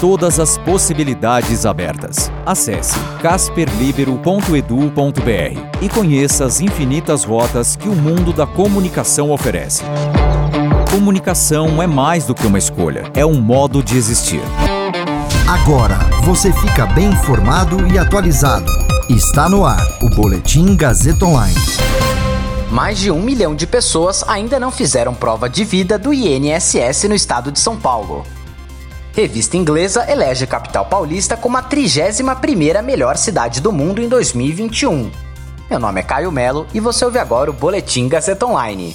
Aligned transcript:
Todas 0.00 0.40
as 0.40 0.56
possibilidades 0.56 1.66
abertas. 1.66 2.32
Acesse 2.46 2.98
casperlibero.edu.br 3.20 5.82
e 5.82 5.88
conheça 5.90 6.46
as 6.46 6.62
infinitas 6.62 7.22
rotas 7.22 7.76
que 7.76 7.86
o 7.86 7.94
mundo 7.94 8.32
da 8.32 8.46
comunicação 8.46 9.30
oferece. 9.30 9.84
Comunicação 10.90 11.82
é 11.82 11.86
mais 11.86 12.24
do 12.24 12.34
que 12.34 12.46
uma 12.46 12.56
escolha, 12.56 13.12
é 13.14 13.26
um 13.26 13.42
modo 13.42 13.82
de 13.82 13.98
existir. 13.98 14.40
Agora 15.46 15.98
você 16.24 16.50
fica 16.50 16.86
bem 16.86 17.10
informado 17.10 17.86
e 17.88 17.98
atualizado. 17.98 18.72
Está 19.10 19.50
no 19.50 19.66
ar 19.66 19.86
o 20.00 20.08
Boletim 20.08 20.76
Gazeta 20.76 21.26
Online. 21.26 21.54
Mais 22.70 22.98
de 22.98 23.10
um 23.10 23.20
milhão 23.20 23.54
de 23.54 23.66
pessoas 23.66 24.24
ainda 24.26 24.58
não 24.58 24.70
fizeram 24.70 25.12
prova 25.12 25.46
de 25.46 25.62
vida 25.62 25.98
do 25.98 26.14
INSS 26.14 27.04
no 27.04 27.14
estado 27.14 27.52
de 27.52 27.60
São 27.60 27.76
Paulo. 27.76 28.24
Revista 29.12 29.56
inglesa 29.56 30.10
elege 30.10 30.44
a 30.44 30.46
capital 30.46 30.86
paulista 30.86 31.36
como 31.36 31.56
a 31.56 31.62
31ª 31.62 32.80
melhor 32.80 33.16
cidade 33.16 33.60
do 33.60 33.72
mundo 33.72 34.00
em 34.00 34.08
2021. 34.08 35.10
Meu 35.68 35.80
nome 35.80 36.00
é 36.00 36.04
Caio 36.04 36.30
Melo 36.30 36.66
e 36.72 36.78
você 36.78 37.04
ouve 37.04 37.18
agora 37.18 37.50
o 37.50 37.52
Boletim 37.52 38.08
Gazeta 38.08 38.46
Online. 38.46 38.94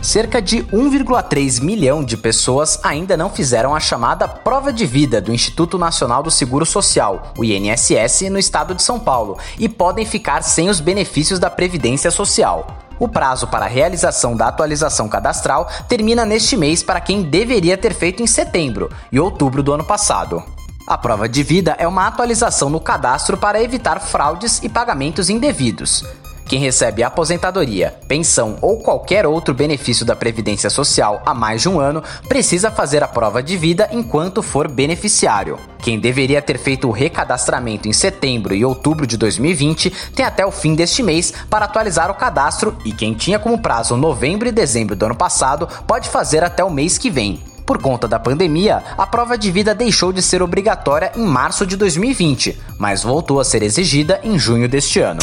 Cerca 0.00 0.40
de 0.40 0.62
1,3 0.64 1.60
milhão 1.60 2.02
de 2.02 2.16
pessoas 2.16 2.78
ainda 2.82 3.16
não 3.16 3.28
fizeram 3.28 3.74
a 3.74 3.80
chamada 3.80 4.26
prova 4.26 4.72
de 4.72 4.86
vida 4.86 5.20
do 5.20 5.34
Instituto 5.34 5.76
Nacional 5.76 6.22
do 6.22 6.30
Seguro 6.30 6.64
Social, 6.64 7.32
o 7.36 7.44
INSS, 7.44 8.30
no 8.30 8.38
estado 8.38 8.74
de 8.74 8.82
São 8.82 9.00
Paulo, 9.00 9.36
e 9.58 9.68
podem 9.68 10.06
ficar 10.06 10.42
sem 10.42 10.70
os 10.70 10.80
benefícios 10.80 11.38
da 11.38 11.50
Previdência 11.50 12.10
Social. 12.10 12.85
O 12.98 13.08
prazo 13.08 13.46
para 13.46 13.66
a 13.66 13.68
realização 13.68 14.36
da 14.36 14.48
atualização 14.48 15.08
cadastral 15.08 15.68
termina 15.88 16.24
neste 16.24 16.56
mês 16.56 16.82
para 16.82 17.00
quem 17.00 17.22
deveria 17.22 17.76
ter 17.76 17.94
feito 17.94 18.22
em 18.22 18.26
setembro 18.26 18.90
e 19.12 19.20
outubro 19.20 19.62
do 19.62 19.72
ano 19.72 19.84
passado. 19.84 20.42
A 20.86 20.96
prova 20.96 21.28
de 21.28 21.42
vida 21.42 21.74
é 21.78 21.86
uma 21.86 22.06
atualização 22.06 22.70
no 22.70 22.80
cadastro 22.80 23.36
para 23.36 23.62
evitar 23.62 24.00
fraudes 24.00 24.62
e 24.62 24.68
pagamentos 24.68 25.28
indevidos. 25.28 26.04
Quem 26.48 26.60
recebe 26.60 27.02
aposentadoria, 27.02 27.92
pensão 28.06 28.56
ou 28.62 28.78
qualquer 28.78 29.26
outro 29.26 29.52
benefício 29.52 30.06
da 30.06 30.14
Previdência 30.14 30.70
Social 30.70 31.20
há 31.26 31.34
mais 31.34 31.62
de 31.62 31.68
um 31.68 31.80
ano 31.80 32.04
precisa 32.28 32.70
fazer 32.70 33.02
a 33.02 33.08
prova 33.08 33.42
de 33.42 33.56
vida 33.56 33.88
enquanto 33.90 34.42
for 34.42 34.68
beneficiário. 34.68 35.58
Quem 35.80 35.98
deveria 35.98 36.40
ter 36.40 36.56
feito 36.56 36.86
o 36.86 36.92
recadastramento 36.92 37.88
em 37.88 37.92
setembro 37.92 38.54
e 38.54 38.64
outubro 38.64 39.08
de 39.08 39.16
2020 39.16 39.90
tem 40.14 40.24
até 40.24 40.46
o 40.46 40.52
fim 40.52 40.76
deste 40.76 41.02
mês 41.02 41.32
para 41.50 41.64
atualizar 41.64 42.12
o 42.12 42.14
cadastro 42.14 42.76
e 42.84 42.92
quem 42.92 43.12
tinha 43.12 43.40
como 43.40 43.60
prazo 43.60 43.96
novembro 43.96 44.46
e 44.46 44.52
dezembro 44.52 44.94
do 44.94 45.04
ano 45.04 45.16
passado 45.16 45.68
pode 45.84 46.08
fazer 46.08 46.44
até 46.44 46.62
o 46.62 46.70
mês 46.70 46.96
que 46.96 47.10
vem. 47.10 47.40
Por 47.66 47.82
conta 47.82 48.06
da 48.06 48.20
pandemia, 48.20 48.84
a 48.96 49.04
prova 49.04 49.36
de 49.36 49.50
vida 49.50 49.74
deixou 49.74 50.12
de 50.12 50.22
ser 50.22 50.40
obrigatória 50.40 51.10
em 51.16 51.26
março 51.26 51.66
de 51.66 51.76
2020, 51.76 52.56
mas 52.78 53.02
voltou 53.02 53.40
a 53.40 53.44
ser 53.44 53.64
exigida 53.64 54.20
em 54.22 54.38
junho 54.38 54.68
deste 54.68 55.00
ano. 55.00 55.18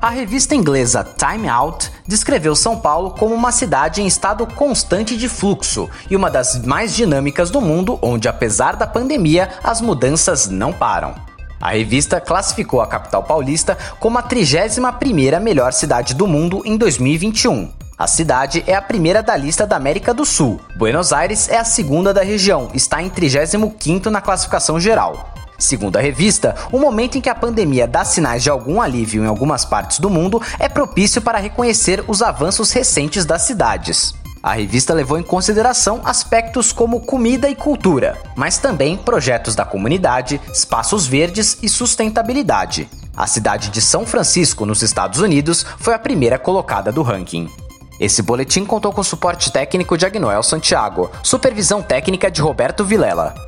A 0.00 0.10
revista 0.10 0.54
inglesa 0.54 1.02
Time 1.02 1.48
Out 1.48 1.90
descreveu 2.06 2.54
São 2.54 2.78
Paulo 2.78 3.10
como 3.10 3.34
uma 3.34 3.50
cidade 3.50 4.00
em 4.00 4.06
estado 4.06 4.46
constante 4.46 5.16
de 5.16 5.28
fluxo 5.28 5.90
e 6.08 6.14
uma 6.14 6.30
das 6.30 6.64
mais 6.64 6.94
dinâmicas 6.94 7.50
do 7.50 7.60
mundo, 7.60 7.98
onde, 8.00 8.28
apesar 8.28 8.76
da 8.76 8.86
pandemia, 8.86 9.48
as 9.62 9.80
mudanças 9.80 10.46
não 10.48 10.72
param. 10.72 11.16
A 11.60 11.70
revista 11.70 12.20
classificou 12.20 12.80
a 12.80 12.86
capital 12.86 13.24
paulista 13.24 13.76
como 13.98 14.18
a 14.18 14.22
31ª 14.22 15.40
melhor 15.40 15.72
cidade 15.72 16.14
do 16.14 16.28
mundo 16.28 16.62
em 16.64 16.76
2021. 16.76 17.72
A 17.98 18.06
cidade 18.06 18.62
é 18.68 18.76
a 18.76 18.82
primeira 18.82 19.20
da 19.20 19.36
lista 19.36 19.66
da 19.66 19.74
América 19.74 20.14
do 20.14 20.24
Sul. 20.24 20.60
Buenos 20.76 21.12
Aires 21.12 21.48
é 21.48 21.58
a 21.58 21.64
segunda 21.64 22.14
da 22.14 22.22
região, 22.22 22.70
está 22.72 23.02
em 23.02 23.10
35º 23.10 24.06
na 24.06 24.20
classificação 24.20 24.78
geral. 24.78 25.34
Segundo 25.58 25.96
a 25.96 26.00
revista, 26.00 26.54
o 26.70 26.78
momento 26.78 27.18
em 27.18 27.20
que 27.20 27.28
a 27.28 27.34
pandemia 27.34 27.84
dá 27.84 28.04
sinais 28.04 28.44
de 28.44 28.48
algum 28.48 28.80
alívio 28.80 29.24
em 29.24 29.26
algumas 29.26 29.64
partes 29.64 29.98
do 29.98 30.08
mundo 30.08 30.40
é 30.56 30.68
propício 30.68 31.20
para 31.20 31.38
reconhecer 31.38 32.04
os 32.06 32.22
avanços 32.22 32.70
recentes 32.70 33.26
das 33.26 33.42
cidades. 33.42 34.14
A 34.40 34.52
revista 34.52 34.94
levou 34.94 35.18
em 35.18 35.22
consideração 35.22 36.00
aspectos 36.04 36.70
como 36.70 37.00
comida 37.00 37.50
e 37.50 37.56
cultura, 37.56 38.16
mas 38.36 38.58
também 38.58 38.96
projetos 38.96 39.56
da 39.56 39.64
comunidade, 39.64 40.40
espaços 40.52 41.08
verdes 41.08 41.58
e 41.60 41.68
sustentabilidade. 41.68 42.88
A 43.16 43.26
cidade 43.26 43.70
de 43.70 43.80
São 43.80 44.06
Francisco, 44.06 44.64
nos 44.64 44.80
Estados 44.80 45.18
Unidos, 45.18 45.66
foi 45.78 45.92
a 45.92 45.98
primeira 45.98 46.38
colocada 46.38 46.92
do 46.92 47.02
ranking. 47.02 47.50
Esse 47.98 48.22
boletim 48.22 48.64
contou 48.64 48.92
com 48.92 49.02
suporte 49.02 49.50
técnico 49.50 49.98
de 49.98 50.06
Agnoel 50.06 50.44
Santiago, 50.44 51.10
supervisão 51.20 51.82
técnica 51.82 52.30
de 52.30 52.40
Roberto 52.40 52.84
Vilela. 52.84 53.47